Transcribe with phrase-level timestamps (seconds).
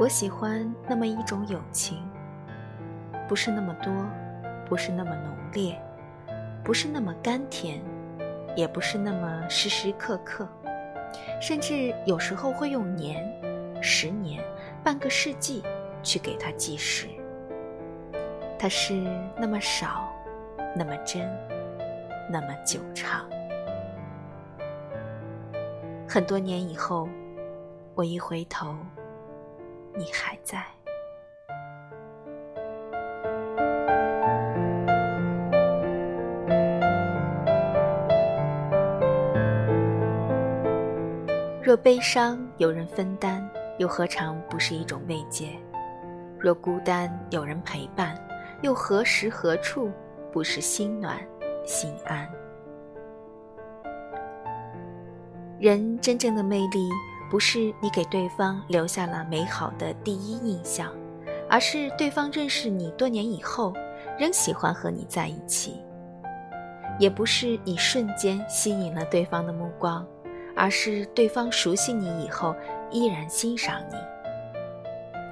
[0.00, 1.98] 我喜欢那么一种友情，
[3.28, 3.92] 不是那么多，
[4.66, 5.78] 不是那么浓烈，
[6.64, 7.82] 不是那么甘甜，
[8.56, 10.48] 也不是那么时时刻刻，
[11.38, 13.30] 甚至有时候会用年、
[13.82, 14.42] 十年、
[14.82, 15.62] 半个世纪
[16.02, 17.06] 去给它计时。
[18.58, 18.94] 它是
[19.36, 20.10] 那么少，
[20.74, 21.28] 那么真，
[22.30, 23.28] 那么久长。
[26.08, 27.06] 很多年以后，
[27.94, 28.74] 我一回头，
[29.94, 30.64] 你还在。
[41.62, 43.48] 若悲伤有人分担，
[43.78, 45.50] 又何尝不是一种慰藉？
[46.38, 48.16] 若孤单有人陪伴，
[48.62, 49.92] 又何时何处
[50.32, 51.20] 不是心暖
[51.64, 52.28] 心安？
[55.60, 56.88] 人真正的魅力，
[57.30, 60.92] 不是你给对方留下了美好的第一印象，
[61.48, 63.72] 而是对方认识你多年以后，
[64.18, 65.74] 仍喜欢和你在一起；
[66.98, 70.04] 也不是你瞬间吸引了对方的目光，
[70.56, 72.52] 而是对方熟悉你以后
[72.90, 73.94] 依然欣赏你。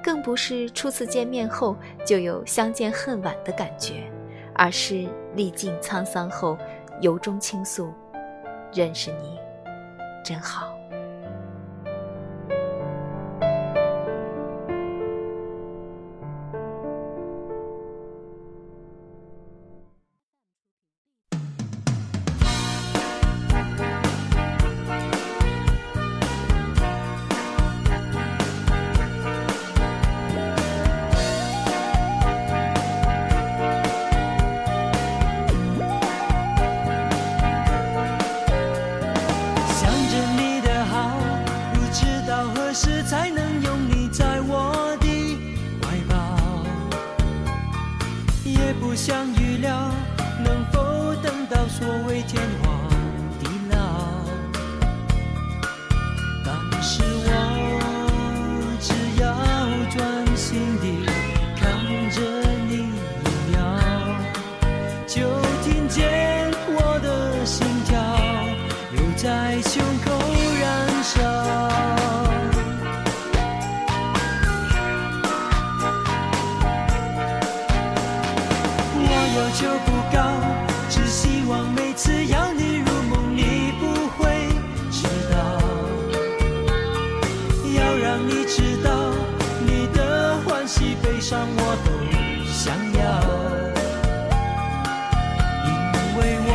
[0.00, 1.76] 更不是初次见面后
[2.06, 4.08] 就有相见恨晚的感觉，
[4.54, 6.56] 而是历尽沧桑后
[7.00, 7.92] 由衷倾诉
[8.72, 9.36] ：“认识你，
[10.24, 10.67] 真好。”
[48.68, 49.90] 也不想预料
[50.44, 52.86] 能否等到所谓天荒
[53.40, 53.78] 地老。
[56.44, 57.77] 当时我
[88.26, 88.90] 你知道
[89.64, 91.90] 你的欢喜悲伤我都
[92.50, 92.98] 想要。
[95.66, 95.70] 因
[96.18, 96.52] 为我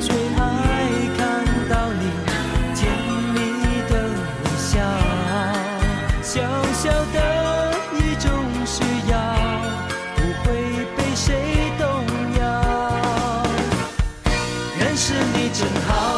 [0.00, 0.40] 最爱
[1.18, 1.20] 看
[1.68, 2.04] 到你
[2.74, 2.78] 甜
[3.34, 3.36] 蜜
[3.90, 3.92] 的
[4.42, 4.70] 微笑
[6.22, 6.32] 小
[6.72, 7.16] 小的
[7.94, 8.24] 一种
[8.64, 8.74] 需
[9.10, 9.14] 要
[10.16, 10.46] 不会
[10.96, 11.26] 被谁
[11.78, 11.82] 动
[12.38, 12.42] 摇。
[14.78, 16.15] 认识你真好。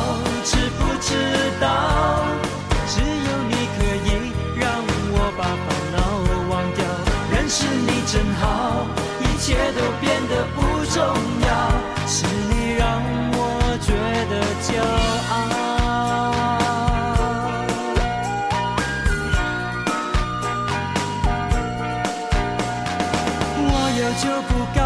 [9.48, 10.60] 一切都变得不
[10.92, 11.00] 重
[11.40, 11.48] 要，
[12.06, 13.00] 是你让
[13.32, 13.34] 我
[13.80, 13.94] 觉
[14.28, 14.68] 得骄
[15.32, 15.32] 傲。
[23.64, 24.80] 我要求不高，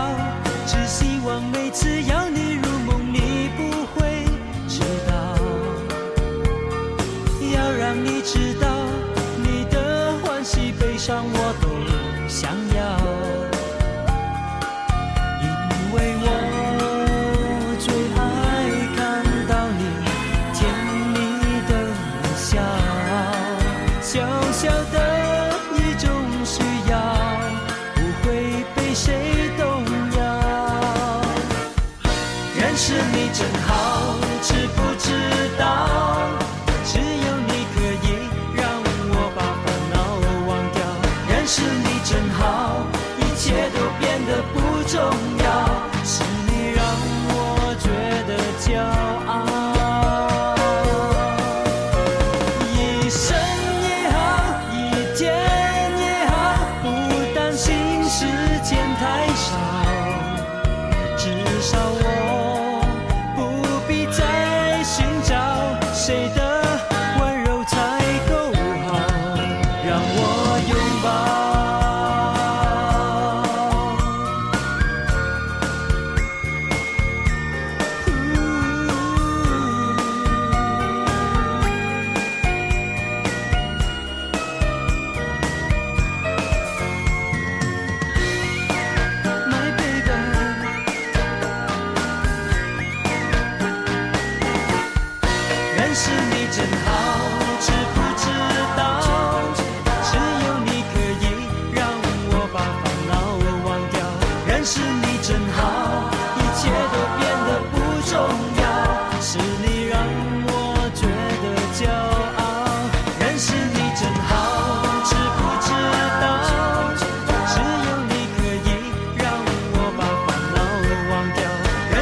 [0.64, 3.60] 只希望每次邀你入梦，你不
[3.96, 4.24] 会
[4.68, 5.10] 知道。
[7.52, 8.68] 要让你知道，
[9.38, 11.71] 你的欢喜悲伤我都。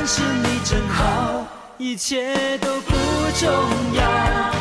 [0.07, 1.47] 是你真好
[1.79, 2.93] 一切都不
[3.39, 3.49] 重
[3.95, 4.60] 要。